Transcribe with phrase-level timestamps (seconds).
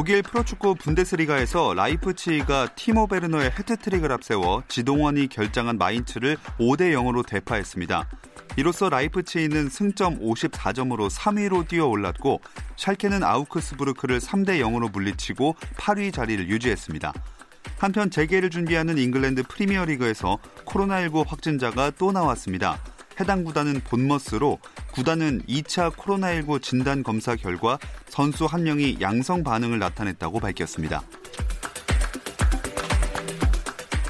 [0.00, 8.08] 독일 프로축구 분데스리가에서 라이프치히가 티모 베르너의 해트트릭을 앞세워 지동원이 결장한 마인츠를 5대 0으로 대파했습니다.
[8.56, 12.40] 이로써 라이프치히는 승점 54점으로 3위로 뛰어 올랐고
[12.76, 17.12] 샬케는 아우크스부르크를 3대 0으로 물리치고 8위 자리를 유지했습니다.
[17.76, 22.78] 한편 재개를 준비하는 잉글랜드 프리미어리그에서 코로나19 확진자가 또 나왔습니다.
[23.20, 24.58] 해당 구단은 본머스로
[24.92, 31.02] 구단은 2차 코로나19 진단 검사 결과 선수 한 명이 양성 반응을 나타냈다고 밝혔습니다.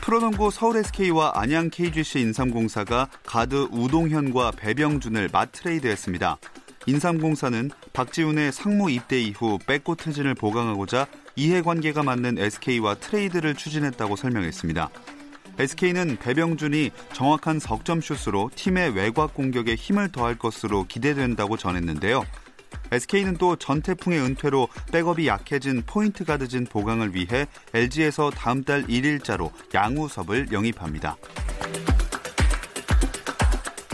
[0.02, 6.38] 프로농구 서울 SK와 안양 KGC 인삼공사가 가드 우동현과 배병준을 맞트레이드했습니다.
[6.86, 14.90] 인삼공사는 박지훈의 상무 입대 이후 백고 트진을 보강하고자 이해관계가 맞는 SK와 트레이드를 추진했다고 설명했습니다.
[15.60, 22.24] SK는 배병준이 정확한 석점 슛으로 팀의 외곽 공격에 힘을 더할 것으로 기대된다고 전했는데요.
[22.90, 30.50] SK는 또 전태풍의 은퇴로 백업이 약해진 포인트 가드진 보강을 위해 LG에서 다음 달 1일자로 양우섭을
[30.50, 31.18] 영입합니다.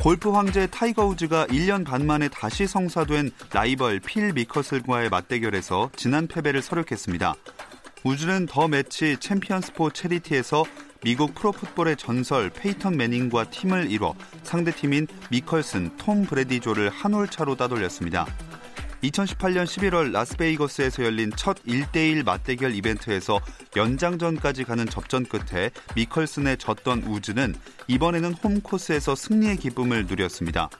[0.00, 6.62] 골프 황제 타이거 우즈가 1년 반 만에 다시 성사된 라이벌 필 미컬슨과의 맞대결에서 지난 패배를
[6.62, 7.34] 설욕했습니다.
[8.04, 10.64] 우즈는 The Match Champions for Charity에서
[11.02, 18.26] 미국 프로풋볼의 전설 페이턴 매닝과 팀을 이뤄 상대팀인 미컬슨, 톰 브레디조를 한올 차로 따돌렸습니다.
[19.02, 23.40] 2018년 11월 라스베이거스에서 열린 첫 1대1 맞대결 이벤트에서
[23.76, 27.54] 연장전까지 가는 접전 끝에 미컬슨에 졌던 우즈는
[27.88, 30.70] 이번에는 홈코스에서 승리의 기쁨을 누렸습니다.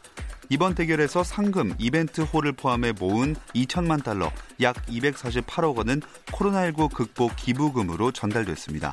[0.49, 4.31] 이번 대결에서 상금, 이벤트 홀을 포함해 모은 2천만 달러,
[4.61, 8.93] 약 248억 원은 코로나19 극복 기부금으로 전달됐습니다.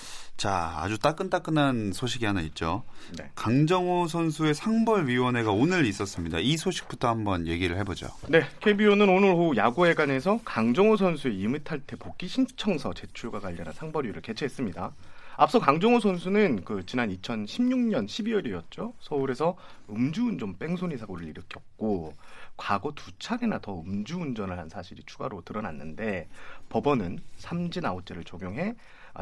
[0.37, 2.83] 자, 아주 따끈따끈한 소식이 하나 있죠.
[3.17, 3.29] 네.
[3.35, 6.39] 강정호 선수의 상벌위원회가 오늘 있었습니다.
[6.39, 8.07] 이 소식부터 한번 얘기를 해보죠.
[8.27, 14.91] 네, KBO는 오늘 오후 야구회관에서 강정호 선수의 이무탈퇴 복귀 신청서 제출과 관련한 상벌위를 개최했습니다.
[15.37, 18.93] 앞서 강정호 선수는 그 지난 2016년 12월이었죠.
[18.99, 19.55] 서울에서
[19.89, 22.13] 음주운전 뺑소니 사고를 일으켰고
[22.57, 26.29] 과거 두 차례나 더 음주운전을 한 사실이 추가로 드러났는데
[26.69, 28.73] 법원은 삼진 아웃제를 적용해 아,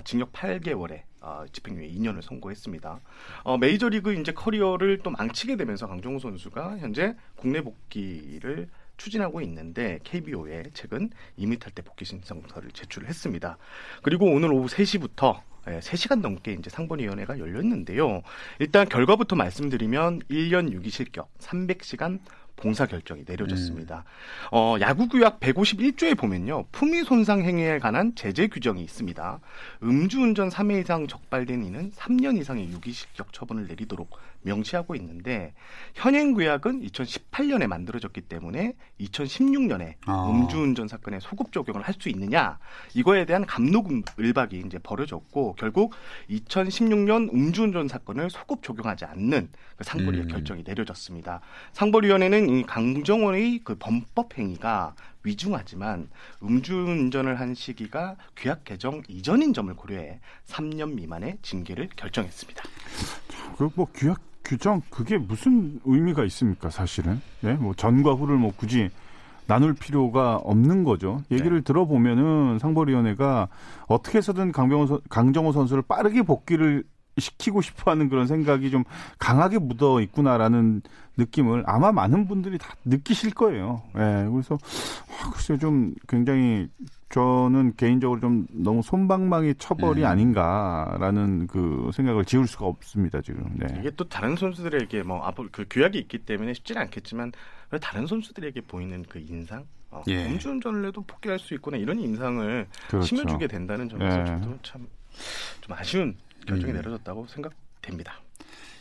[0.04, 3.00] 징역 8개월에 어, 집행유예 2년을 선고했습니다.
[3.44, 10.66] 어, 메이저리그 이제 커리어를 또 망치게 되면서 강정호 선수가 현재 국내 복귀를 추진하고 있는데 KBO에
[10.74, 13.58] 최근 이미탈 때 복귀 신청서를 제출했습니다.
[14.04, 18.22] 그리고 오늘 오후 3시부터 예, 3시간 넘게 이제 상본위원회가 열렸는데요.
[18.60, 22.20] 일단 결과부터 말씀드리면 1년 6기 실격 300시간
[22.60, 24.04] 봉사 결정이 내려졌습니다.
[24.52, 26.66] 어, 야구규약 151조에 보면요.
[26.72, 29.40] 품위 손상 행위에 관한 제재 규정이 있습니다.
[29.82, 34.12] 음주운전 3회 이상 적발된 이는 3년 이상의 유기실격 처분을 내리도록
[34.42, 35.54] 명시하고 있는데
[35.94, 40.30] 현행 규약은 2018년에 만들어졌기 때문에 2016년에 아.
[40.30, 42.58] 음주운전 사건에 소급 적용을 할 수 있느냐
[42.94, 45.94] 이거에 대한 감독 을박이 이제 벌어졌고 결국
[46.30, 50.28] 2016년 음주운전 사건을 소급 적용하지 않는 그 상벌위의 음.
[50.30, 51.42] 결정이 내려졌습니다.
[51.74, 56.10] 상벌위원회는 이 강정원의 그 범법 행위가 위중하지만
[56.42, 62.64] 음주운전을 한 시기가 규약 개정 이전인 점을 고려해 3년 미만의 징계를 결정했습니다.
[63.58, 67.22] 그뭐 규약 규정 그게 무슨 의미가 있습니까 사실은?
[67.44, 68.90] 예, 뭐 전과 후를 뭐 굳이
[69.46, 71.22] 나눌 필요가 없는 거죠.
[71.32, 73.48] 얘기를 들어보면은 상벌위원회가
[73.88, 76.84] 어떻게 해서든 강병호 선- 강정호 선수를 빠르게 복귀를
[77.18, 78.84] 시키고 싶어하는 그런 생각이 좀
[79.20, 80.82] 강하게 묻어 있구나라는
[81.18, 83.84] 느낌을 아마 많은 분들이 다 느끼실 거예요.
[83.98, 84.58] 예, 그래서
[85.22, 86.68] 아, 글쎄요 좀 굉장히
[87.10, 90.08] 저는 개인적으로 좀 너무 손방망이 처벌이 음.
[90.08, 93.44] 아닌가라는 그 생각을 지울 수가 없습니다 지금.
[93.56, 93.68] 네.
[93.80, 97.32] 이게 또 다른 선수들에게 뭐 앞으로 그 규약이 있기 때문에 쉽지는 않겠지만
[97.72, 100.28] 왜 다른 선수들에게 보이는 그 인상, 어, 예.
[100.28, 103.06] 음주운전을 해도 포기할 수 있구나 이런 인상을 그렇죠.
[103.06, 104.26] 심어주게 된다는 점에서 예.
[104.26, 104.88] 저도 참
[105.62, 106.16] 좀 아쉬운
[106.48, 106.76] 결정이 음.
[106.78, 108.14] 내려졌다고 생각됩니다.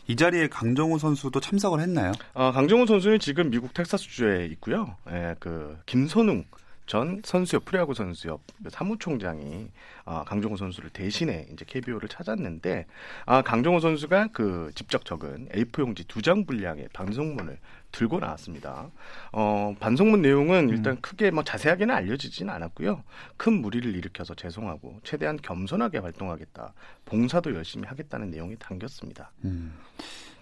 [0.06, 2.12] 이 자리에 강정호 선수도 참석을 했나요?
[2.32, 4.96] 어, 강정호 선수는 지금 미국 텍사스주에 있고요.
[5.10, 6.44] 예, 그 김선웅
[6.88, 9.68] 전 선수협 프로야구 선수협 그 사무총장이
[10.06, 12.86] 어, 강정호 선수를 대신해 이제 KBO를 찾았는데
[13.26, 17.58] 아, 강정호 선수가 그 직접 적은 A4 용지 두 장 분량의 방송문을
[17.92, 18.90] 들고 나왔습니다.
[19.32, 23.02] 어, 반송문 내용은 일단 크게 뭐 자세하게는 알려지진 않았고요.
[23.36, 26.72] 큰 무리를 일으켜서 죄송하고 최대한 겸손하게 활동하겠다.
[27.04, 29.30] 봉사도 열심히 하겠다는 내용이 담겼습니다.
[29.44, 29.74] 음.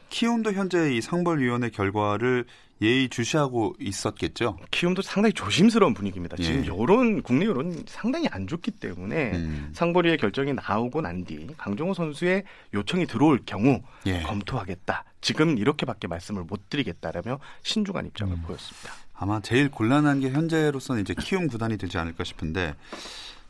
[0.09, 2.47] 키움도 현재 이 상벌위원회 결과를
[2.83, 4.59] 예의 주시하고 있었겠죠.
[4.71, 6.37] 키움도 상당히 조심스러운 분위기입니다.
[6.37, 6.67] 지금 예.
[6.67, 9.71] 여론 국내 여론 상당히 안 좋기 때문에 음.
[9.73, 12.45] 상벌위의 결정이 나오고 난 뒤 강정호 선수의
[12.75, 14.21] 요청이 들어올 경우 예.
[14.23, 15.05] 검토하겠다.
[15.23, 18.43] 지금 이렇게밖에 말씀을 못 드리겠다라며 신중한 입장을 음.
[18.43, 18.93] 보였습니다.
[19.15, 22.75] 아마 제일 곤란한 게 현재로서는 이제 키움 구단이 되지 않을까 싶은데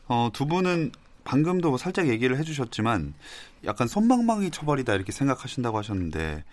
[0.07, 0.91] 어, 두 분은
[1.25, 3.13] 방금도 뭐 살짝 얘기를 해주셨지만
[3.65, 6.45] 약간 손방망이 처벌이다 이렇게 생각하신다고 하셨는데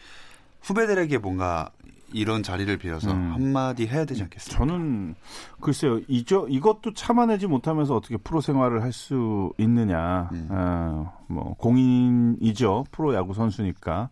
[0.62, 1.70] 후배들에게 뭔가
[2.14, 3.32] 이런 자리를 빌어서 음.
[3.32, 4.58] 한마디 해야 되지 않겠습니까?
[4.58, 5.14] 저는
[5.60, 10.30] 글쎄요, 이저 이것도 참아내지 못하면서 어떻게 프로 생활을 할 수 있느냐.
[10.32, 10.48] 음.
[10.50, 14.08] 어, 뭐 공인이죠, 프로 야구 선수니까.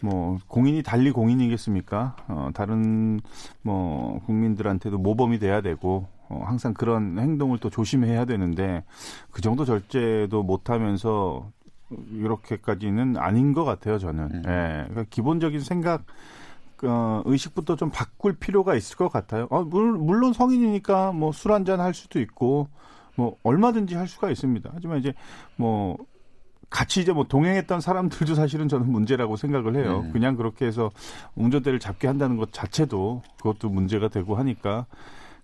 [0.00, 2.16] 뭐 공인이 달리 공인이겠습니까?
[2.28, 3.20] 어, 다른
[3.62, 8.84] 뭐 국민들한테도 모범이 돼야 되고 어, 항상 그런 행동을 또 조심해야 되는데
[9.30, 11.50] 그 정도 절제도 못하면서
[12.12, 14.24] 이렇게까지는 아닌 것 같아요 저는.
[14.24, 14.42] 음.
[14.46, 16.04] 예, 그러니까 기본적인 생각
[16.84, 19.46] 어, 의식부터 좀 바꿀 필요가 있을 것 같아요.
[19.50, 22.68] 어, 물, 물론 성인이니까 뭐 술 한잔 할 수도 있고
[23.16, 24.70] 뭐 얼마든지 할 수가 있습니다.
[24.72, 25.12] 하지만 이제
[25.56, 25.96] 뭐
[26.70, 30.02] 같이 이제 뭐 동행했던 사람들도 사실은 저는 문제라고 생각을 해요.
[30.04, 30.12] 음.
[30.12, 30.90] 그냥 그렇게 해서
[31.34, 34.86] 운전대를 잡게 한다는 것 자체도 그것도 문제가 되고 하니까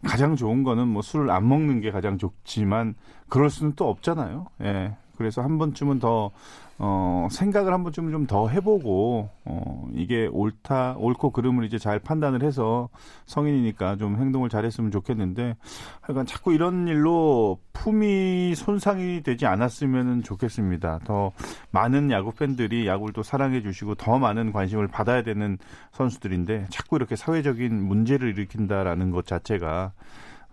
[0.04, 2.94] 가장 좋은 거는 뭐 술을 안 먹는 게 가장 좋지만
[3.28, 4.46] 그럴 수는 또 없잖아요.
[4.62, 4.96] 예.
[5.16, 6.30] 그래서 한 번쯤은 더
[6.78, 12.42] 어, 생각을 한 번쯤은 좀 더 해보고 어, 이게 옳다 옳고 그름을 이제 잘 판단을
[12.42, 12.88] 해서
[13.26, 15.56] 성인이니까 좀 행동을 잘했으면 좋겠는데
[16.00, 21.00] 하여간 자꾸 이런 일로 품이 손상이 되지 않았으면 좋겠습니다.
[21.04, 21.32] 더
[21.70, 25.58] 많은 야구 팬들이 야구를 또 사랑해 주시고 더 많은 관심을 받아야 되는
[25.92, 29.92] 선수들인데 자꾸 이렇게 사회적인 문제를 일으킨다라는 것 자체가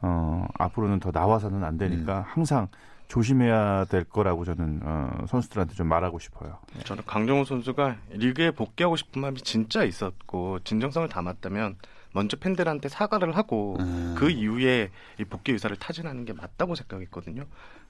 [0.02, 2.68] 어, 앞으로는 더 나와서는 안 되니까 항상
[3.12, 6.60] 조심해야 될 거라고 저는 어, 선수들한테 좀 말하고 싶어요.
[6.86, 11.76] 저는 강정호 선수가 리그에 복귀하고 싶은 마음이 진짜 있었고 진정성을 담았다면
[12.14, 14.16] 먼저 팬들한테 사과를 하고 음.
[14.18, 17.44] 그 이후에 이 복귀 의사를 타진하는 게 맞다고 생각했거든요.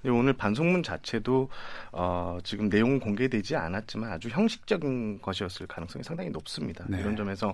[0.06, 1.50] 오늘 반송문 자체도
[1.92, 6.84] 어, 지금 내용은 공개되지 않았지만 아주 형식적인 것이었을 가능성이 상당히 높습니다.
[6.88, 7.00] 네.
[7.00, 7.54] 이런 점에서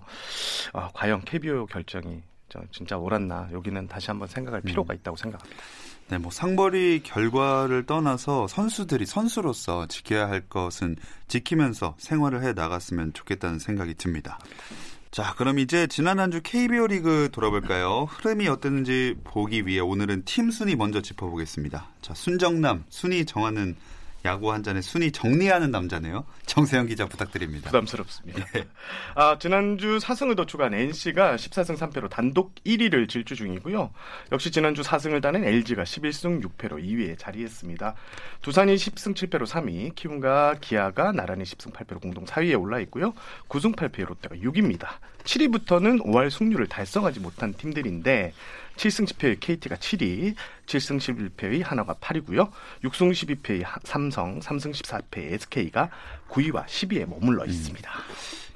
[0.72, 2.37] 어, 과연 KBO 결정이 저
[2.72, 5.62] 진짜 옳았나 여기는 다시 한번 생각할 필요가 있다고 생각합니다.
[6.10, 10.96] 네, 뭐 상벌이 결과를 떠나서 선수들이 선수로서 지켜야 할 것은
[11.28, 14.40] 지키면서 생활을 해 나갔으면 좋겠다는 생각이 듭니다.
[15.12, 18.08] 자, 그럼 이제 지난 한 주 KBO 리그 돌아볼까요?
[18.10, 21.88] 흐름이 어땠는지 보기 위해 오늘은 팀 순위 먼저 짚어보겠습니다.
[22.02, 23.76] 자, 순정남 순위 정하는
[24.28, 26.26] 야구 한 잔에 순위 정리하는 남자네요.
[26.46, 27.68] 정세영 기자 부탁드립니다.
[27.68, 28.46] 부담스럽습니다.
[29.16, 33.92] 아, 지난주 4승을 도출한 NC가 14승 3패로 단독 1위를 질주 중이고요.
[34.34, 37.96] 역시 지난주 4승을 따낸 LG가 11승 6패로 2위에 자리했습니다.
[38.42, 43.14] 두산이 10승 7패로 3위, 키움과 기아가 나란히 10승 8패로 공동 4위에 올라 있고요.
[43.48, 44.88] 9승 8패 롯데가 6위입니다.
[45.28, 48.34] 7위부터는 5할 승률을 달성하지 못한 팀들인데
[48.78, 52.50] 7승 10패의 KT가 7위, 7승 11패의 하나가 8위고요.
[52.84, 55.90] 6승 12패의 삼성, 3승 14패의 SK가
[56.30, 57.92] 9위와 10위에 머물러 있습니다.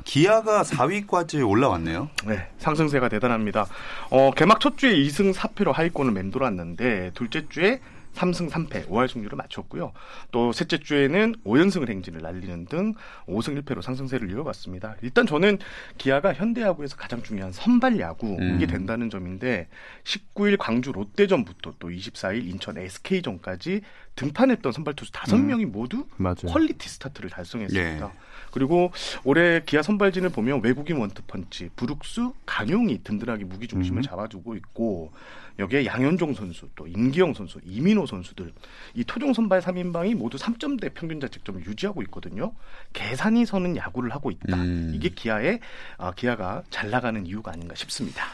[0.04, 2.10] 기아가 4위까지 올라왔네요.
[2.25, 3.68] 네, 상승세가 대단합니다.
[4.10, 7.80] 어, 개막 첫 주에 2승 4패로 하위권을 맴돌았는데 둘째 주에
[8.13, 9.94] 3승 3패 5할 승률을 맞췄고요.
[10.32, 12.94] 또 셋째 주에는 5연승을 행진을 날리는 등
[13.27, 14.96] 5승 1패로 상승세를 이어갔습니다.
[15.01, 15.60] 일단 저는
[15.98, 18.56] 기아가 현대야구에서 가장 중요한 선발 야구 음.
[18.56, 19.68] 이게 된다는 점인데
[20.03, 23.82] 19일 광주 롯데전부터 또 24일 인천 SK전까지
[24.15, 26.48] 등판했던 선발 투수 5명이 모두 맞아요.
[26.48, 28.06] 퀄리티 스타트를 달성했습니다.
[28.06, 28.12] 예.
[28.51, 28.91] 그리고
[29.24, 34.03] 올해 기아 선발진을 보면 외국인 원투펀치, 브룩스, 가뇽이 든든하게 무게 중심을 음.
[34.03, 35.12] 잡아주고 있고
[35.60, 38.51] 여기에 양현종 선수, 또 임기영 선수, 이민우 선수들
[38.96, 42.53] 이 토종 선발 3인방이 모두 3점대 평균 자책점을 유지하고 있거든요.
[42.93, 44.58] 계산이 서는 야구를 하고 있다.
[44.58, 44.91] 음.
[44.93, 45.60] 이게 기아의
[45.98, 48.25] 아, 기아가 잘 나가는 이유가 아닌가 싶습니다.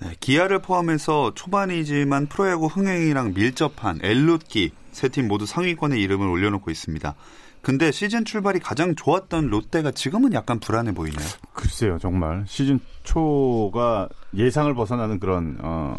[0.00, 7.14] 네, 기아를 포함해서 초반이지만 프로야구 흥행이랑 밀접한 엘롯기 세팀 모두 상위권에 이름을 올려놓고 있습니다.
[7.62, 11.26] 근데 시즌 출발이 가장 좋았던 롯데가 지금은 약간 불안해 보이네요.
[11.52, 15.96] 글쎄요, 정말 시즌 초가 예상을 벗어나는 그런 어,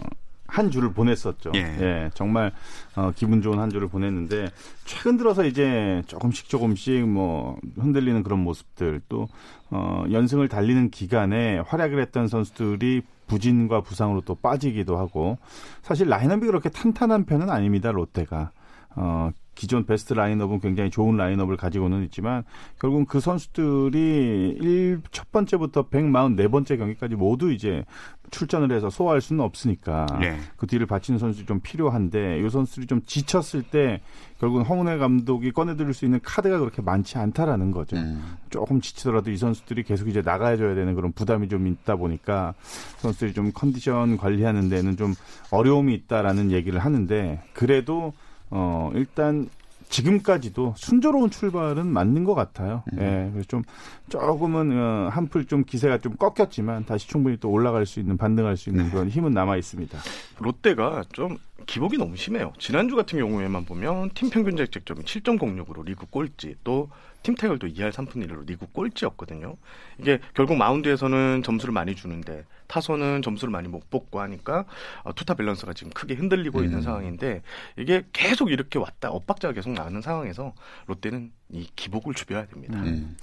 [0.52, 1.54] 한 주를 보냈었죠.
[1.56, 1.60] 예.
[1.60, 2.52] 예 정말
[2.98, 4.50] 어, 기분 좋은 한 주를 보냈는데
[4.84, 9.30] 최근 들어서 이제 조금씩 조금씩 뭐 흔들리는 그런 모습들 또
[9.70, 15.38] 어, 연승을 달리는 기간에 활약을 했던 선수들이 부진과 부상으로 또 빠지기도 하고
[15.84, 18.52] 사실 라인업이 그렇게 탄탄한 편은 아닙니다 롯데가
[18.98, 22.44] 어, 기존 베스트 라인업은 굉장히 좋은 라인업을 가지고는 있지만
[22.80, 27.84] 결국은 그 선수들이 1, 첫 번째부터 144번째 경기까지 모두 이제
[28.32, 30.40] 출전을 해서 소화할 수는 없으니까 네.
[30.56, 34.02] 그 뒤를 바치는 선수들이 좀 필요한데 이 선수들이 좀 지쳤을 때
[34.40, 37.98] 결국은 허문회 감독이 꺼내들일 수 있는 카드가 그렇게 많지 않다라는 거죠.
[37.98, 38.38] 음.
[38.50, 42.56] 조금 지치더라도 이 선수들이 계속 이제 나가줘야 되는 그런 부담이 좀 있다 보니까
[42.98, 45.14] 선수들이 좀 컨디션 관리하는 데는 좀
[45.52, 48.14] 어려움이 있다라는 얘기를 하는데 그래도
[48.52, 49.50] 어 일단
[49.92, 52.84] 지금까지도 순조로운 출발은 맞는 것 같아요.
[52.94, 53.00] 음.
[53.00, 53.64] 예, 그래서 좀
[54.10, 58.70] 조금은 어, 한풀 좀 기세가 좀 꺾였지만 다시 충분히 또 올라갈 수 있는 반등할 수
[58.70, 60.00] 있는 그런 힘은 남아 있습니다.
[60.40, 62.54] 롯데가 좀 기복이 너무 심해요.
[62.58, 68.48] 지난주 같은 경우에만 보면 팀 평균 자책점이 7.06으로 리그 꼴찌, 또팀 타율도 2할 3푼 1로
[68.48, 69.58] 리그 꼴찌였거든요.
[70.00, 74.64] 이게 결국 마운드에서는 점수를 많이 주는데 타선은 점수를 많이 못 뽑고 하니까
[75.04, 76.82] 어, 투타 밸런스가 지금 크게 흔들리고 있는 음.
[76.82, 77.42] 상황인데
[77.78, 80.54] 이게 계속 이렇게 왔다 엇박자가 계속 나는 상황에서
[80.88, 82.80] 롯데는 이 기복을 줄여야 됩니다.
[82.80, 83.18] 음.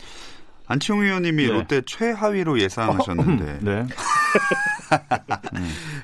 [0.66, 1.52] 안치홍 의원님이 네.
[1.52, 3.86] 롯데 최하위로 예상하셨는데 네.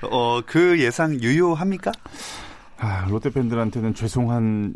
[0.11, 1.93] 어, 그 예상 유효합니까?
[2.79, 4.75] 아, 롯데 팬들한테는 죄송한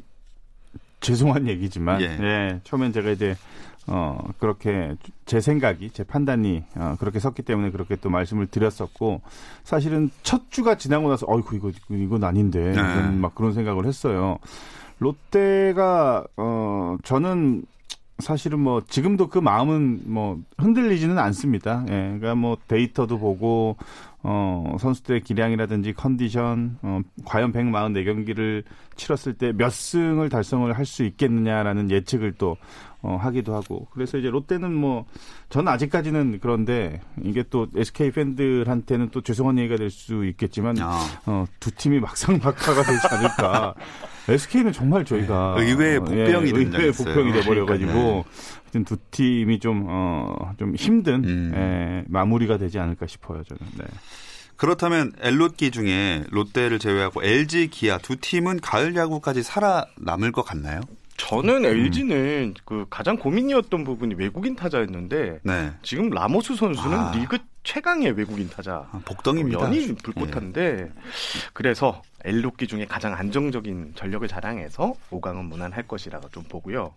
[1.00, 2.06] 죄송한 얘기지만 예.
[2.20, 2.60] 예.
[2.64, 3.34] 처음엔 제가 이제
[3.88, 9.22] 어 그렇게 제 생각이 제 판단이 어, 그렇게 섰기 때문에 그렇게 또 말씀을 드렸었고
[9.64, 13.10] 사실은 첫 주가 지나고 나서 어이구 이거 이건 아닌데 네.
[13.16, 14.38] 막 그런 생각을 했어요.
[14.98, 17.62] 롯데가 어 저는
[18.18, 21.84] 사실은 뭐 지금도 그 마음은 뭐 흔들리지는 않습니다.
[21.88, 21.92] 예.
[21.92, 23.76] 그러니까 뭐 데이터도 보고
[24.24, 28.64] 어 선수들의 기량이라든지 컨디션 어 과연 144경기를
[28.96, 32.56] 치렀을 때 몇 승을 달성을 할 수 있겠느냐라는 예측을 또
[33.00, 35.06] 어, 하기도 하고 그래서 이제 롯데는 뭐
[35.50, 41.44] 저는 아직까지는 그런데 이게 또 SK 팬들한테는 또 죄송한 얘기가 될 수 있겠지만 아, 어,
[41.60, 43.74] 두 팀이 막상 막하가 되지 않을까.
[44.28, 46.92] SK는 정말 저희가 네, 의외의 복병이 예, 의외의.
[46.92, 48.24] 복병이 돼버려가지고 네.
[48.64, 51.52] 하여튼 두 팀이 좀 어, 좀 힘든 음.
[51.54, 53.60] 예, 마무리가 되지 않을까 싶어요 저는.
[53.78, 53.84] 네.
[54.56, 60.80] 그렇다면 엘롯기 중에 롯데를 제외하고 LG, 기아 두 팀은 가을 야구까지 살아남을 것 같나요?
[61.18, 65.72] 저는 LG는 그 가장 고민이었던 부분이 외국인 타자였는데 네.
[65.82, 67.12] 지금 라모스 선수는 아.
[67.14, 68.88] 리그 최강의 외국인 타자.
[68.90, 69.60] 아, 복덩입니다.
[69.60, 70.90] 연이 불꽃한데
[71.52, 76.94] 그래서 엘로끼 중에 가장 안정적인 전력을 자랑해서 5강은 무난할 것이라고 좀 보고요.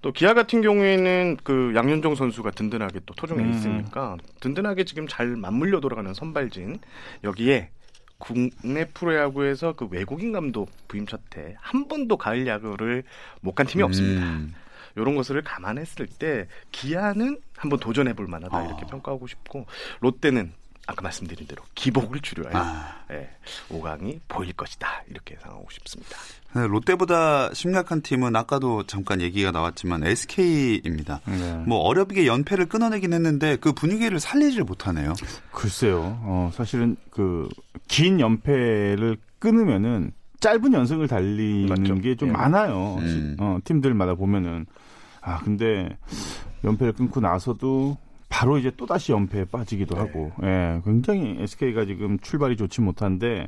[0.00, 3.50] 또 기아 같은 경우에는 그 양현종 선수가 든든하게 또 토종에 음.
[3.50, 6.78] 있으니까 든든하게 지금 잘 맞물려 돌아가는 선발진
[7.24, 7.70] 여기에
[8.22, 13.02] 국내 프로야구에서 그 외국인 감독 부임 첫해 한 번도 가을 야구를
[13.40, 14.22] 못 간 팀이 없습니다.
[14.24, 14.54] 음.
[14.94, 18.64] 이런 것을 감안했을 때 기아는 한번 도전해 볼 만하다 아.
[18.64, 19.66] 이렇게 평가하고 싶고
[20.00, 20.52] 롯데는
[20.86, 23.04] 아까 말씀드린 대로 기복을 줄여야 아.
[23.12, 23.30] 예,
[23.68, 26.16] 5강이 보일 것이다 이렇게 예상하고 싶습니다.
[26.54, 31.20] 네, 롯데보다 심각한 팀은 아까도 잠깐 얘기가 나왔지만 SK입니다.
[31.26, 31.54] 네.
[31.66, 35.14] 뭐 어렵게 연패를 끊어내긴 했는데 그 분위기를 살리질 못하네요.
[35.52, 36.18] 글쎄요.
[36.22, 37.48] 어, 사실은 그
[37.88, 41.94] 긴 연패를 끊으면은 짧은 연승을 달리는 맞죠.
[42.00, 42.32] 게좀 예.
[42.32, 42.96] 많아요.
[43.00, 43.36] 음.
[43.38, 44.64] 어, 팀들마다 보면은
[45.20, 45.96] 아 근데
[46.64, 47.98] 연패를 끊고 나서도
[48.32, 50.00] 바로 이제 또 다시 연패에 빠지기도 네.
[50.00, 53.46] 하고, 예, 굉장히 SK가 지금 출발이 좋지 못한데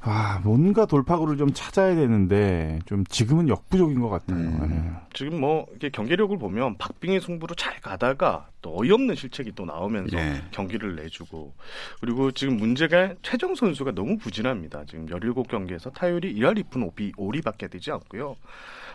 [0.00, 4.38] 아 뭔가 돌파구를 좀 찾아야 되는데 좀 지금은 역부족인 것 같아요.
[4.38, 4.70] 음.
[4.72, 5.08] 예.
[5.12, 10.42] 지금 뭐 이게 경기력을 보면 박빙의 승부로 잘 가다가 또 어이없는 실책이 또 나오면서 예.
[10.52, 11.52] 경기를 내주고
[12.00, 14.84] 그리고 지금 문제가 최정 선수가 너무 부진합니다.
[14.86, 18.36] 지금 17경기에서 타율이 1할 2푼 5비 5리밖에 되지 않고요.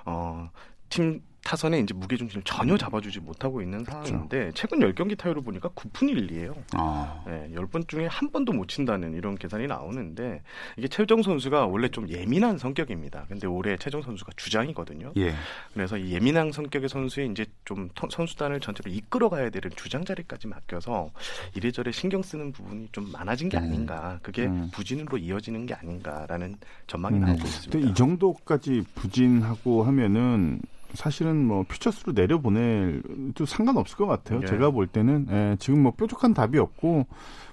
[0.06, 0.50] 어,
[0.90, 6.10] 팀 타선에 이제 무게 중심을 전혀 잡아주지 못하고 있는 상황인데 최근 10경기 타율을 보니까 9푼
[6.14, 6.56] 1리예요.
[6.74, 10.42] 아, 네, 10번 중에 한 번도 못 친다는 이런 계산이 나오는데
[10.78, 13.26] 이게 최정 선수가 원래 좀 예민한 성격입니다.
[13.28, 15.12] 근데 올해 최정 선수가 주장이거든요.
[15.18, 15.34] 예.
[15.74, 20.48] 그래서 이 예민한 성격의 선수에 이제 좀 터- 선수단을 전체로 이끌어 가야 되는 주장 자리까지
[20.48, 21.12] 맡겨서
[21.56, 23.64] 이래저래 신경 쓰는 부분이 좀 많아진 게 음.
[23.64, 24.20] 아닌가.
[24.24, 24.70] 그게 음.
[24.72, 26.56] 부진으로 이어지는 게 아닌가라는
[26.88, 27.22] 전망이 음.
[27.22, 27.90] 나오고 근데 있습니다.
[27.90, 30.62] 이 정도까지 부진하고 하면은
[30.94, 34.42] 사실은 뭐 퓨처스로 내려보낼도 상관없을 것 같아요.
[34.44, 34.46] 예.
[34.46, 37.08] 제가 볼 때는 예, 지금 뭐 뾰족한 답이 없고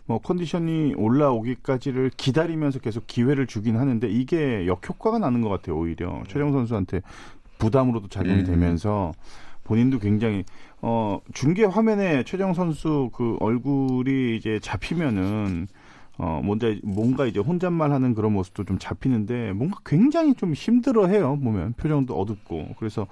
[0.07, 5.77] 뭐 컨디션이 올라오기까지를 기다리면서 계속 기회를 주긴 하는데 이게 역효과가 나는 것 같아요.
[5.77, 7.01] 오히려 최정 선수한테
[7.59, 8.45] 부담으로도 작용이 음.
[8.45, 9.13] 되면서
[9.65, 10.45] 본인도 굉장히
[10.83, 15.69] 어 중계 화면에 최정 선수 그 얼굴이 이제 잡히면은
[16.23, 21.39] 어 뭔가 뭔가 이제 혼잣말 하는 그런 모습도 좀 잡히는데 뭔가 굉장히 좀 힘들어 해요
[21.43, 23.07] 보면 표정도 어둡고 그래서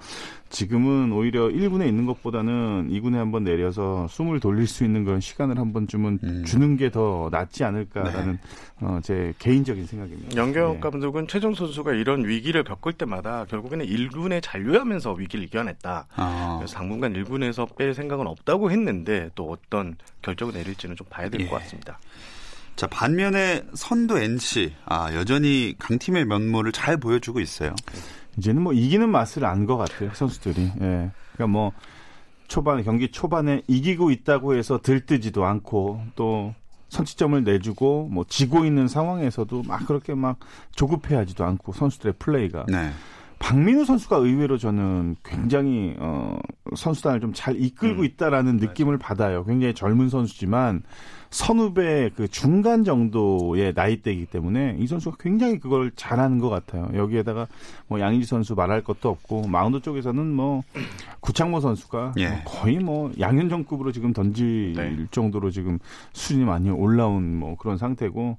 [0.49, 5.73] 지금은 오히려 1군에 있는 것보다는 2군에 한번 내려서 숨을 돌릴 수 있는 그런 시간을 한
[5.73, 6.43] 번쯤은 음.
[6.45, 8.39] 주는 게 더 낫지 않을까라는
[8.81, 10.35] 어, 제 개인적인 생각입니다.
[10.35, 10.79] 연경 예.
[10.79, 16.07] 감독은 최정 선수가 이런 위기를 겪을 때마다 결국에는 1군에 잔류하면서 위기를 이겨냈다.
[16.15, 21.51] 아, 그래서 당분간 1군에서 뺄 생각은 없다고 했는데 또 어떤 결정을 내릴지는 좀 봐야 될것
[21.51, 21.63] 예.
[21.63, 21.99] 같습니다.
[22.79, 27.75] 자 반면에 선두 NC 아 여전히 강팀의 면모를 잘 보여주고 있어요.
[28.37, 30.61] 이제는 뭐 이기는 맛을 안 것 같아요 선수들이.
[30.79, 31.11] 예.
[31.33, 31.73] 그러니까 뭐
[32.47, 36.55] 초반 경기 초반에 이기고 있다고 해서 들뜨지도 않고 또
[36.87, 40.37] 선취점을 내주고 뭐 지고 있는 상황에서도 막 그렇게 막
[40.73, 42.91] 조급해하지도 않고 선수들의 플레이가 네.
[43.39, 46.37] 박민우 선수가 의외로 저는 굉장히 어
[46.75, 48.05] 선수단을 좀 잘 이끌고 음.
[48.05, 49.45] 있다라는 느낌을 받아요.
[49.45, 50.83] 굉장히 젊은 선수지만
[51.29, 56.89] 선후배 그 중간 정도의 나이대이기 때문에 이 선수가 굉장히 그걸 잘하는 것 같아요.
[56.93, 57.47] 여기에다가
[57.87, 60.63] 뭐 양희지 선수 말할 것도 없고 마운드 쪽에서는 뭐
[61.21, 62.29] 구창모 선수가 예.
[62.29, 65.05] 뭐 거의 뭐 양현종급으로 지금 던질 네.
[65.11, 65.79] 정도로 지금
[66.13, 68.37] 수준이 많이 올라온 뭐 그런 상태고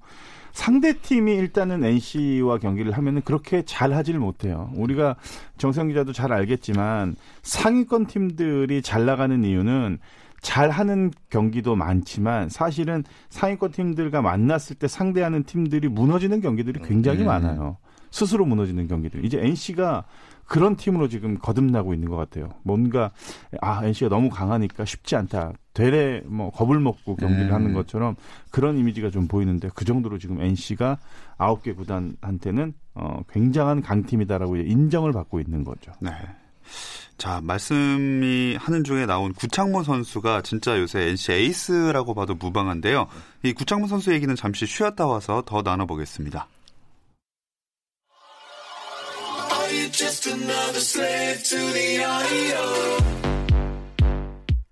[0.53, 4.71] 상대 팀이 일단은 NC와 경기를 하면은 그렇게 잘 하지를 못해요.
[4.75, 5.17] 우리가
[5.59, 9.99] 정성 기자도 잘 알겠지만 상위권 팀들이 잘 나가는 이유는
[10.41, 17.27] 잘 하는 경기도 많지만 사실은 상위권 팀들과 만났을 때 상대하는 팀들이 무너지는 경기들이 굉장히 음.
[17.27, 17.77] 많아요.
[18.11, 19.25] 스스로 무너지는 경기들.
[19.25, 20.05] 이제 NC가
[20.47, 22.49] 그런 팀으로 지금 거듭나고 있는 것 같아요.
[22.65, 23.13] 뭔가
[23.61, 25.53] 아 NC가 너무 강하니까 쉽지 않다.
[25.75, 27.55] 되레 뭐 겁을 먹고 경기를 음.
[27.55, 28.17] 하는 것처럼
[28.51, 30.99] 그런 이미지가 좀 보이는데 그 정도로 지금 NC가
[31.39, 35.93] 아홉 개 구단한테는 어, 굉장한 강팀이다라고 인정을 받고 있는 거죠.
[36.01, 36.11] 네.
[37.21, 43.09] 자, 말씀이 하는 중에 나온 구창모 선수가 진짜 요새 NC 에이스라고 봐도 무방한데요.
[43.43, 46.49] 이 구창모 선수 얘기는 잠시 쉬었다 와서 더 나눠보겠습니다.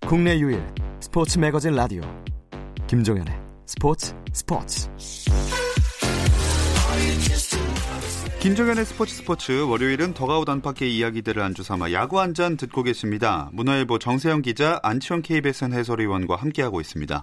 [0.08, 0.66] 국내 유일
[1.00, 2.00] 스포츠 매거진 라디오
[2.86, 3.30] 김종현의
[3.66, 4.88] 스포츠 스포츠
[8.40, 13.50] 김종현의 스포츠 스포츠 월요일은 더가웃 안팎의 이야기들을 안주 삼아 야구 한 잔 듣고 계십니다.
[13.52, 17.22] 문화일보 정세영 기자, 안치원 KBSN 해설위원과 함께하고 있습니다.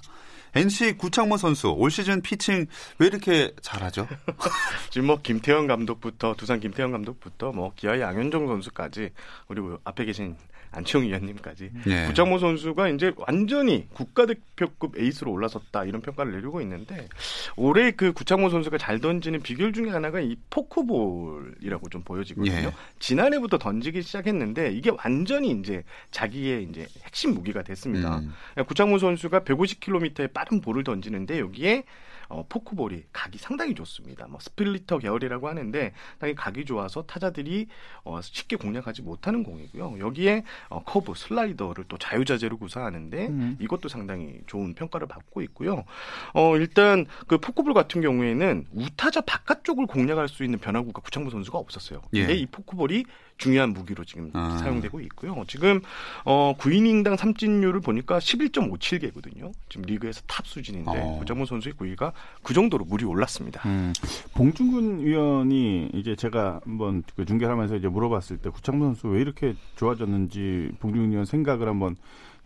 [0.54, 2.68] NC 구창모 선수 올 시즌 피칭
[3.00, 4.08] 왜 이렇게 잘하죠?
[4.92, 9.10] 지금 뭐 김태형 감독부터 두산 김태형 감독부터 뭐 기아의 양현종 선수까지
[9.48, 10.36] 그리고 앞에 계신
[10.76, 12.06] 안치홍 위원님까지 네.
[12.08, 17.08] 구창모 선수가 이제 완전히 국가대표급 에이스로 올라섰다 이런 평가를 내리고 있는데
[17.56, 22.54] 올해 그 구창모 선수가 잘 던지는 비결 중에 하나가 이 포크볼이라고 좀 보여지거든요.
[22.54, 22.72] 예.
[23.00, 28.18] 지난해부터 던지기 시작했는데 이게 완전히 이제 자기의 이제 핵심 무기가 됐습니다.
[28.18, 28.34] 음.
[28.68, 31.84] 구창모 선수가 150km의 빠른 볼을 던지는데 여기에
[32.30, 34.28] 어, 포크볼이 각이 상당히 좋습니다.
[34.28, 37.68] 뭐 스플리터 계열이라고 하는데 상당히 각이 좋아서 타자들이
[38.04, 40.00] 어, 쉽게 공략하지 못하는 공이고요.
[40.00, 43.58] 여기에 어, 커브, 슬라이더를 또 자유자재로 구사하는데 음.
[43.60, 45.86] 이것도 상당히 좋은 평가를 받고 있고요.
[46.34, 52.02] 어, 일단 그 포크볼 같은 경우에는 우타자 바깥쪽을 공략할 수 있는 변화구가 구창모 선수가 없었어요.
[52.12, 52.38] 근데 예.
[52.38, 53.06] 이 포크볼이
[53.38, 54.58] 중요한 무기로 지금 아.
[54.58, 55.44] 사용되고 있고요.
[55.48, 55.82] 지금
[56.24, 59.52] 어 9이닝당 삼진율을 보니까 11.57개거든요.
[59.70, 61.20] 지금 리그에서 탑 수준인데 어.
[61.20, 63.62] 구창모 선수의 구위가 그 정도로 물이 올랐습니다.
[63.68, 63.94] 음,
[64.34, 69.56] 봉중근 위원이 이제 제가 한번 그 중계를 하면서 이제 물어봤을 때 구창모 선수 왜 이렇게
[69.76, 71.96] 좋아졌는지 봉중근 위원 생각을 한번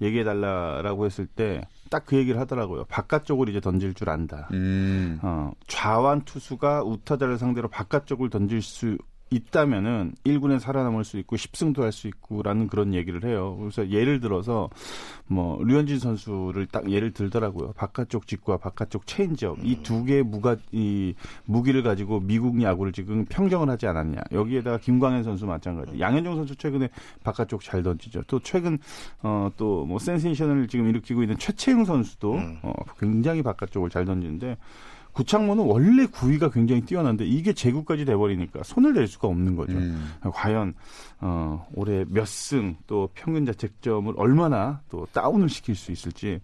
[0.01, 2.85] 얘기해 달라라고 했을 때 딱 그 얘기를 하더라고요.
[2.85, 4.47] 바깥쪽을 이제 던질 줄 안다.
[4.53, 5.19] 음.
[5.21, 8.97] 어, 좌완 투수가 우타자를 상대로 바깥쪽을 던질 수
[9.31, 13.57] 있다면은 1군에 살아남을 수 있고 10승도 할 수 있고라는 그런 얘기를 해요.
[13.59, 14.69] 그래서 예를 들어서
[15.27, 17.73] 뭐 류현진 선수를 딱 예를 들더라고요.
[17.73, 21.13] 바깥쪽 직구와 바깥쪽 체인지업 이두 개의 무가 이
[21.45, 24.21] 무기를 가지고 미국 야구를 지금 평정을 하지 않았냐.
[24.31, 25.99] 여기에다가 김광현 선수 마찬가지.
[25.99, 26.89] 양현종 선수 최근에
[27.23, 28.23] 바깥쪽 잘 던지죠.
[28.27, 28.77] 또 최근
[29.21, 32.59] 어 또 뭐 센세이션을 지금 일으키고 있는 최채용 선수도 음.
[32.61, 34.57] 어, 굉장히 바깥쪽을 잘 던지는데
[35.13, 39.73] 구창모는 원래 구위가 굉장히 뛰어난데 이게 제구까지 돼버리니까 손을 댈 수가 없는 거죠.
[39.73, 40.13] 음.
[40.33, 40.73] 과연
[41.19, 46.39] 어, 올해 몇 승 또 평균 자책점을 얼마나 또 다운을 시킬 수 있을지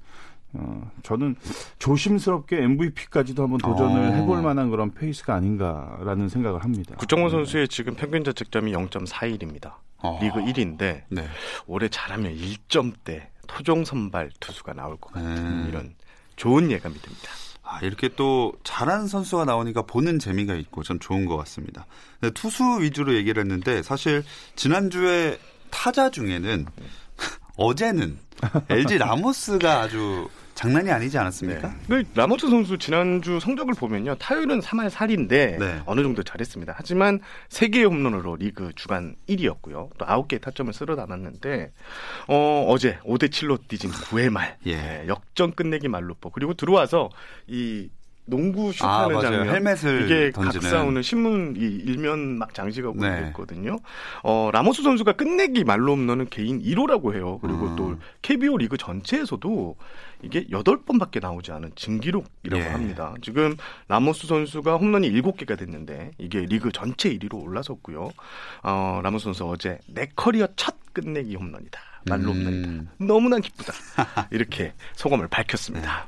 [0.54, 1.36] 어, 저는
[1.80, 4.14] 조심스럽게 MVP까지도 한번 도전을 어.
[4.14, 6.96] 해볼 만한 그런 페이스가 아닌가라는 생각을 합니다.
[6.98, 9.74] 구창모 선수의 지금 평균 자책점이 0.41입니다.
[10.00, 10.20] 어.
[10.22, 11.28] 리그 1위인데 네.
[11.68, 15.66] 올해 잘하면 1점대 토종 선발 투수가 나올 것 같은 음.
[15.70, 15.94] 이런
[16.36, 17.30] 좋은 예감이 듭니다.
[17.68, 21.88] 아, 이렇게 또 잘하는 선수가 나오니까 보는 재미가 있고 전 좋은 것 같습니다.
[22.36, 24.24] 투수 위주로 얘기를 했는데 사실
[24.56, 25.40] 지난주에
[25.72, 26.68] 타자 중에는
[27.58, 28.20] 어제는
[28.70, 31.68] LG 라모스가 아주 장난이 아니지 않았습니까?
[31.68, 31.76] 네.
[31.88, 34.16] 근데 라모스 선수 지난주 성적을 보면요.
[34.16, 35.82] 타율은 3할 4리인데 네.
[35.86, 36.74] 어느 정도 잘했습니다.
[36.76, 39.90] 하지만 3개의 홈런으로 리그 주간 1위였고요.
[39.98, 41.72] 또 9개의 타점을 쓸어 담았는데
[42.28, 44.76] 어, 어제 5대 7로 뒤진 9회 말 예.
[44.76, 47.10] 네, 역전 끝내기 말루퍼 그리고 들어와서
[47.48, 47.90] 이
[48.26, 49.22] 농구 아, 슛하는 맞아요.
[49.22, 50.62] 장면 헬멧을 이게 던지는.
[50.62, 53.20] 각 싸우는 신문 이 일면 막 장식하고 네.
[53.20, 53.78] 그랬거든요.
[54.24, 57.40] 어, 라모스 선수가 끝내기 만루 홈런은 개인 1호라고 해요.
[57.42, 57.76] 그리고 음.
[57.76, 59.76] 또 KBO 리그 전체에서도
[60.24, 62.68] 이게 8번밖에 나오지 않은 진기록이라고 예.
[62.68, 63.14] 합니다.
[63.22, 63.56] 지금
[63.88, 68.10] 라모스 선수가 홈런이 7개가 됐는데 이게 리그 전체 1위로 올라섰고요.
[68.64, 71.80] 어, 라모스 선수 어제 내 커리어 첫 끝내기 홈런이다.
[72.08, 72.38] 만루 음.
[72.38, 72.92] 홈런이다.
[73.06, 73.74] 너무나 기쁘다.
[74.32, 76.08] 이렇게 소감을 밝혔습니다.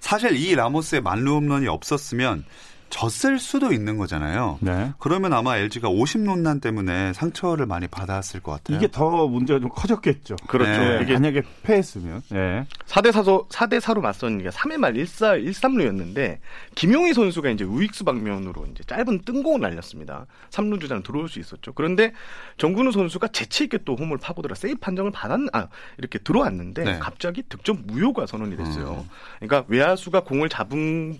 [0.00, 2.44] 사실 이 라모스의 만루 홈런이 없었으면
[2.90, 4.58] 졌을 수도 있는 거잖아요.
[4.60, 4.92] 네.
[4.98, 8.76] 그러면 아마 LG가 50 논란 때문에 상처를 많이 받았을 것 같아요.
[8.76, 10.36] 이게 더 문제가 좀 커졌겠죠.
[10.46, 10.70] 그렇죠.
[10.70, 11.00] 네.
[11.02, 12.22] 이게 만약에 패했으면.
[12.32, 12.66] 예.
[12.86, 16.38] 4대 4로 4대 4로 맞선 게 3회 말 1사 1삼루였는데
[16.74, 20.26] 김용희 선수가 이제 우익수 방면으로 이제 짧은 뜬공을 날렸습니다.
[20.50, 21.72] 3루 주자는 들어올 수 있었죠.
[21.72, 22.12] 그런데
[22.56, 25.68] 정근우 선수가 재치 있게 또 홈을 파고들어 세이프 판정을 받았 아
[25.98, 26.98] 이렇게 들어왔는데 네.
[26.98, 29.04] 갑자기 득점 무효가 선언이 됐어요.
[29.04, 29.10] 음.
[29.40, 31.18] 그러니까 외야수가 공을 잡은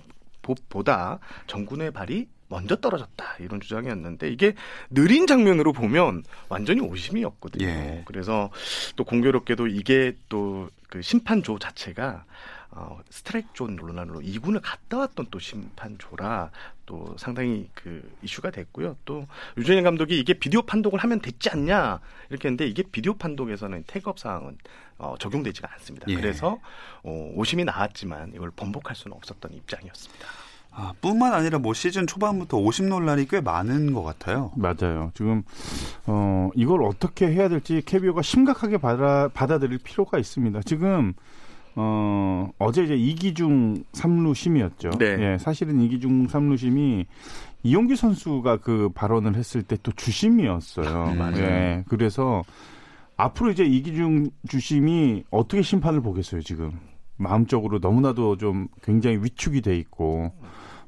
[0.68, 4.54] 것보다 정근우의 발이 먼저 떨어졌다 이런 주장이었는데 이게
[4.90, 7.66] 느린 장면으로 보면 완전히 오심이었거든요.
[7.66, 8.02] 예.
[8.06, 8.50] 그래서
[8.94, 12.24] 또 공교롭게도 이게 또 그 심판조 자체가
[12.78, 16.50] 어, 스트라이크 존 논란으로 2군을 갔다 왔던 또 심판조라
[16.84, 18.96] 또 상당히 그 이슈가 됐고요.
[19.06, 24.18] 또 유준현 감독이 이게 비디오 판독을 하면 됐지 않냐 이렇게 했는데 이게 비디오 판독에서는 태그업
[24.18, 24.58] 사항은
[24.98, 26.06] 어, 적용되지가 않습니다.
[26.08, 26.16] 예.
[26.16, 26.60] 그래서
[27.02, 30.26] 어, 오심이 나왔지만 이걸 번복할 수는 없었던 입장이었습니다.
[30.78, 34.52] 아, 뿐만 아니라 뭐 시즌 초반부터 50논란이 꽤 많은 것 같아요.
[34.54, 35.10] 맞아요.
[35.14, 35.42] 지금
[36.04, 40.60] 어 이걸 어떻게 해야 될지 KBO가 심각하게 받아 받아들일 필요가 있습니다.
[40.66, 41.14] 지금
[41.76, 44.90] 어 어제 이제 이기중 삼루심이었죠.
[44.98, 45.16] 네.
[45.34, 47.04] 예, 사실은 이기중 삼루심이
[47.62, 51.12] 이용규 선수가 그 발언을 했을 때 또 주심이었어요.
[51.12, 51.36] 음, 맞아요.
[51.38, 52.42] 예, 그래서
[53.16, 56.72] 앞으로 이제 이기중 주심이 어떻게 심판을 보겠어요, 지금.
[57.18, 60.32] 마음적으로 너무나도 좀 굉장히 위축이 돼 있고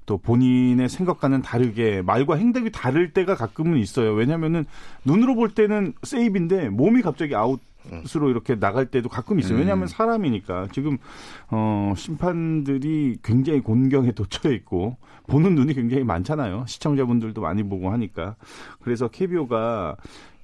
[0.06, 4.12] 또 본인의 생각과는 다르게 말과 행동이 다를 때가 가끔은 있어요.
[4.14, 4.64] 왜냐면은
[5.04, 7.60] 눈으로 볼 때는 세이브인데 몸이 갑자기 아웃
[8.16, 9.54] 으로 이렇게 나갈 때도 가끔 있어요.
[9.54, 9.60] 음.
[9.60, 10.98] 왜냐하면 사람이니까 지금
[11.50, 16.64] 어 심판들이 굉장히 곤경에 돋쳐 있고 보는 눈이 굉장히 많잖아요.
[16.66, 18.36] 시청자분들도 많이 보고 하니까
[18.80, 19.96] 그래서 KBO가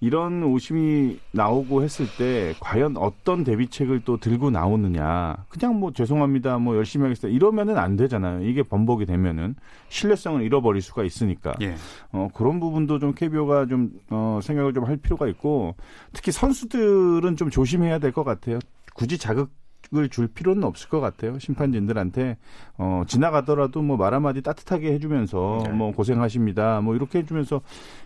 [0.04, 5.36] 이런 오심이 나오고 했을 때 과연 어떤 대비책을 또 들고 나오느냐.
[5.48, 6.58] 그냥 뭐 죄송합니다.
[6.58, 7.34] 뭐 열심히 하겠습니다.
[7.34, 8.44] 이러면은 안 되잖아요.
[8.46, 9.54] 이게 번복이 되면은
[9.88, 11.54] 신뢰성을 잃어버릴 수가 있으니까.
[11.62, 11.74] 예.
[12.12, 15.74] 어, 그런 부분도 좀 KBO가 좀, 어, 생각을 좀 할 필요가 있고,
[16.12, 18.58] 특히 선수들은 좀 조심해야 될 것 같아요.
[18.94, 19.50] 굳이 자극
[19.94, 21.38] 을 줄 필요는 없을 것 같아요.
[21.38, 22.36] 심판진들한테.
[22.78, 25.70] 어, 지나가더라도 뭐 말 한마디 따뜻하게 해주면서, 네.
[25.70, 26.80] 뭐 고생하십니다.
[26.80, 27.60] 뭐 이렇게 해주면서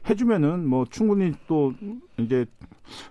[0.08, 1.72] 해주면은 뭐 충분히 또
[2.18, 2.44] 이제,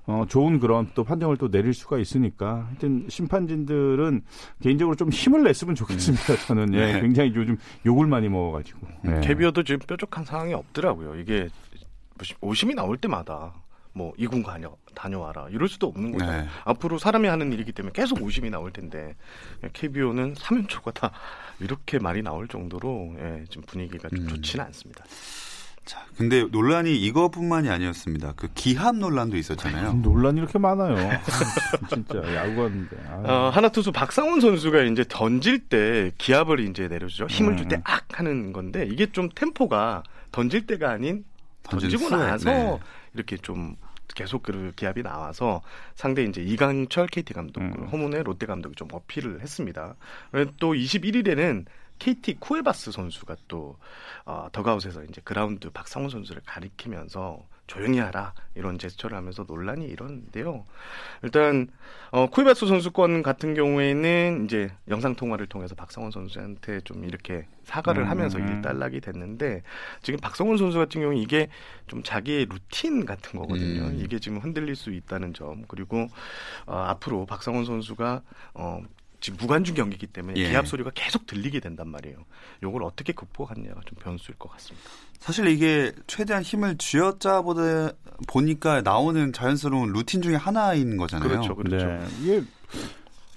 [0.05, 2.65] 어, 좋은 그런 또 판정을 또 내릴 수가 있으니까.
[2.67, 4.21] 하여튼 심판진들은
[4.61, 6.35] 개인적으로 좀 힘을 냈으면 좋겠습니다.
[6.47, 6.73] 저는.
[6.73, 7.01] 예, 네.
[7.01, 8.79] 굉장히 요즘 욕을 많이 먹어가지고.
[9.07, 9.21] 예.
[9.21, 11.15] KBO도 지금 뾰족한 상황이 없더라고요.
[11.15, 11.49] 이게
[12.41, 13.53] 오심이 나올 때마다
[13.97, 16.31] 뭐 이군 다녀 다녀와라 이럴 수도 없는 거죠.
[16.31, 16.45] 네.
[16.65, 19.15] 앞으로 사람이 하는 일이기 때문에 계속 오심이 나올 텐데
[19.73, 21.11] KBO는 3연초가 다
[21.59, 24.27] 이렇게 말이 나올 정도로 예, 지금 분위기가 좀 음.
[24.27, 25.03] 좋지는 않습니다.
[25.83, 28.33] 자, 근데 논란이 이거뿐만이 아니었습니다.
[28.35, 29.93] 그 기합 논란도 있었잖아요.
[29.93, 30.95] 논란이 이렇게 많아요.
[31.89, 32.97] 진짜 야구하는데.
[33.23, 37.27] 어, 하나 투수 박상훈 선수가 이제 던질 때 기압을 이제 내려주죠.
[37.27, 37.81] 힘을 줄때 음.
[37.85, 41.23] 악 하는 건데 이게 좀 템포가 던질 때가 아닌
[41.63, 42.79] 던지고 나서 네.
[43.13, 43.77] 이렇게 좀
[44.17, 45.61] 계속 그 기압이 나와서
[45.93, 47.71] 상대 이제 이강철 KT 감독, 음.
[47.71, 49.95] 그 허문의 롯데 감독이 좀 어필을 했습니다.
[50.59, 51.65] 또 21일에는
[51.99, 53.77] KT 쿠에바스 선수가 또
[54.25, 60.65] 어, 더그아웃에서 이제 그라운드 박상원 선수를 가리키면서 조용히 하라 이런 제스처를 하면서 논란이 일었는데요.
[61.21, 61.67] 일단
[62.11, 68.09] 어, 쿠에바스 선수 같은 경우에는 이제 영상 통화를 통해서 박상원 선수한테 좀 이렇게 사과를 음.
[68.09, 69.61] 하면서 일단락이 됐는데
[70.01, 71.49] 지금 박상원 선수 같은 경우 는 이게
[71.87, 73.87] 좀 자기의 루틴 같은 거거든요.
[73.87, 73.99] 음.
[73.99, 76.07] 이게 지금 흔들릴 수 있다는 점 그리고
[76.65, 78.21] 어, 앞으로 박상원 선수가
[78.53, 78.81] 어,
[79.19, 80.49] 지금 무관중 경기이기 때문에 예.
[80.49, 82.17] 기합 소리가 계속 들리게 된단 말이에요.
[82.63, 84.89] 요걸 어떻게 극복하느냐가 좀 변수일 것 같습니다.
[85.19, 87.91] 사실 이게 최대한 힘을 쥐어짜 보다
[88.27, 91.27] 보니까 나오는 자연스러운 루틴 중에 하나인 거잖아요.
[91.27, 91.85] 그렇죠, 그렇죠.
[91.87, 92.07] 네.
[92.21, 92.43] 이게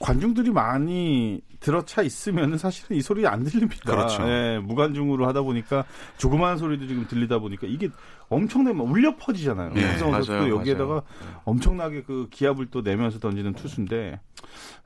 [0.01, 3.83] 관중들이 많이 들어차 있으면 사실은 이 소리 안 들립니다.
[3.85, 4.23] 그렇죠.
[4.27, 5.85] 예, 무관중으로 하다 보니까
[6.17, 7.91] 조그마한 소리도 지금 들리다 보니까 이게
[8.31, 9.75] 엄청나게 막 울려 퍼지잖아요.
[9.75, 11.41] 네, 선수도 여기에다가 맞아요.
[11.45, 14.19] 엄청나게 그 기압을 또 내면서 던지는 투수인데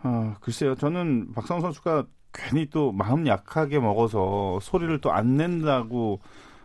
[0.03, 0.75] 아, 글쎄요.
[0.75, 6.19] 저는 박상호 선수가 괜히 또 마음 약하게 먹어서 소리를 또 안 낸다고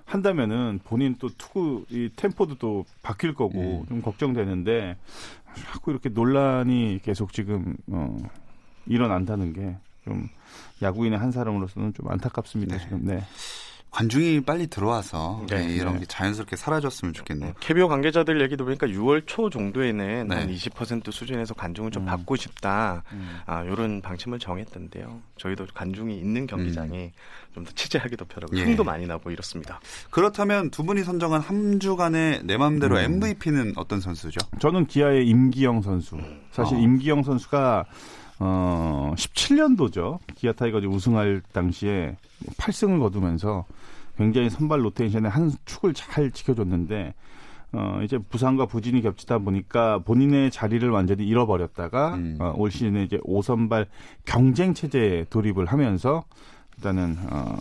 [0.06, 3.86] 한다면은 본인 또 투구 이 템포도 또 바뀔 거고 음.
[3.88, 4.98] 좀 걱정되는데
[5.56, 8.18] 자꾸 이렇게 논란이 계속 지금 어,
[8.86, 9.78] 일어난다는 게
[10.10, 10.28] 좀
[10.82, 12.84] 야구인의 한 사람으로서는 좀 안타깝습니다 네.
[12.84, 13.06] 지금.
[13.06, 13.24] 네.
[14.00, 16.00] 관중이 빨리 들어와서 네, 네, 이런 네.
[16.00, 17.54] 게 자연스럽게 사라졌으면 좋겠네요.
[17.60, 20.48] KBO 관계자들 얘기도 보니까 6월 초 정도에는 네.
[20.48, 22.06] 한20% 수준에서 관중을 좀 음.
[22.06, 23.04] 받고 싶다.
[23.12, 23.40] 음.
[23.46, 25.20] 아, 요런 방침을 정했던데요.
[25.36, 27.12] 저희도 관중이 있는 경기장이
[27.54, 28.64] 좀더 취재하기 더 편하고 예.
[28.64, 29.82] 흥도 많이 나고 이렇습니다.
[30.12, 33.22] 그렇다면 두 분이 선정한 한 주간의 내 맘대로 음.
[33.22, 34.40] MVP는 어떤 선수죠?
[34.60, 36.18] 저는 기아의 임기영 선수.
[36.52, 36.80] 사실 어.
[36.80, 37.86] 임기영 선수가
[38.40, 40.20] 어 17년도죠.
[40.36, 42.16] 기아 타이거즈 우승할 당시에
[42.58, 43.66] 8승을 거두면서
[44.20, 47.14] 굉장히 선발 로테이션에 한 축을 잘 지켜줬는데
[47.72, 52.38] 어 이제 부상과 부진이 겹치다 보니까 본인의 자리를 완전히 잃어버렸다가 음.
[52.40, 53.88] 어, 올 시즌에 이제 5선발
[54.26, 56.24] 경쟁 체제에 돌입을 하면서
[56.78, 57.56] 일단은 어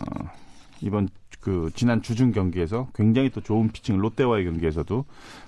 [0.81, 1.07] 이번
[1.39, 5.05] 그 지난 주중 경기에서 굉장히 또 좋은 피칭을 롯데와의 경기에서도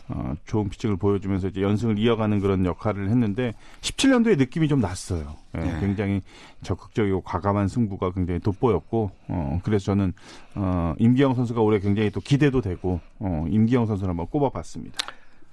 [0.07, 5.35] 어, 좋은 피칭을 보여주면서 이제 연승을 이어가는 그런 역할을 했는데 17년도에 느낌이 좀 났어요.
[5.55, 5.79] 예, 네.
[5.79, 6.21] 굉장히
[6.63, 10.13] 적극적이고 과감한 승부가 굉장히 돋보였고 어, 그래서 저는
[10.55, 14.97] 어, 임기영 선수가 올해 굉장히 또 기대도 되고 어, 임기영 선수를 한번 꼽아봤습니다.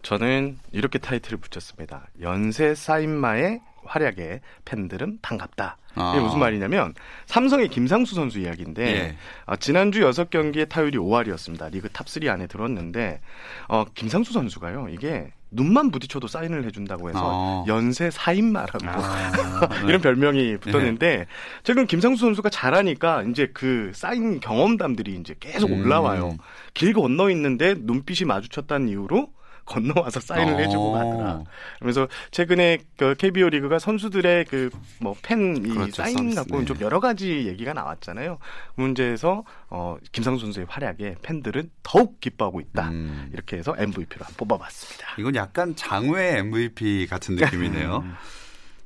[0.02, 2.06] 저는 이렇게 타이틀을 붙였습니다.
[2.20, 5.76] 연쇄 사인마의 활약에 팬들은 반갑다.
[5.94, 6.12] 아.
[6.14, 6.94] 이게 무슨 말이냐면
[7.26, 9.16] 삼성의 김상수 선수 이야기인데 예.
[9.46, 11.70] 아, 지난주 6경기에 타율이 5할이었습니다.
[11.72, 13.20] 리그 탑3 안에 들었는데
[13.68, 14.88] 어, 김상수 선수가요.
[14.90, 17.64] 이게 눈만 부딪혀도 사인을 해준다고 해서 어.
[17.68, 21.26] 연쇄 사인마라고 아, 이런 별명이 붙었는데
[21.62, 25.80] 최근 김상수 선수가 잘하니까 이제 그 사인 경험담들이 이제 계속 음.
[25.80, 26.36] 올라와요.
[26.74, 29.32] 길 건너 있는데 눈빛이 마주쳤다는 이유로
[29.68, 30.56] 건너와서 사인을 어.
[30.58, 31.44] 해주고 가더라.
[31.78, 36.64] 그러면서 최근에 그 KBO 리그가 선수들의 그 뭐 팬이 그렇죠, 사인 서비스, 갖고 네.
[36.64, 38.38] 좀 여러 가지 얘기가 나왔잖아요.
[38.74, 42.88] 그 문제에서 어 김상수 선수의 활약에 팬들은 더욱 기뻐하고 있다.
[42.88, 43.30] 음.
[43.32, 45.14] 이렇게 해서 MVP로 뽑아봤습니다.
[45.18, 48.04] 이건 약간 장외 MVP 같은 느낌이네요.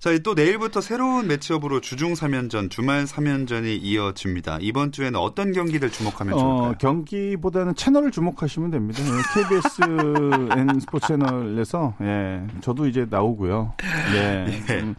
[0.02, 4.58] 자, 또 내일부터 새로운 매치업으로 주중 3연전, 주말 3연전이 이어집니다.
[4.60, 6.70] 이번 주에는 어떤 경기들 주목하면 좋을까요?
[6.70, 9.00] 어, 경기보다는 채널을 주목하시면 됩니다.
[9.00, 13.74] 예, KBSN 스포츠 채널에서 예, 저도 이제 나오고요.
[14.16, 14.80] 예.
[14.80, 14.96] 음,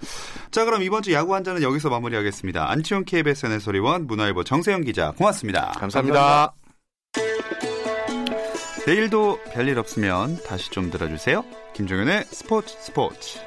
[0.52, 2.72] 자, 그럼 이번 주 야구 한자는 여기서 마무리하겠습니다.
[2.72, 5.74] 안치홍 KBSN 해설위원, 문화일보 정세영 기자, 고맙습니다.
[5.80, 6.54] 감사합니다.
[8.88, 11.44] 내일도 별일 없으면 다시 좀 들어주세요.
[11.74, 13.40] 김종현의 스포츠 스포츠.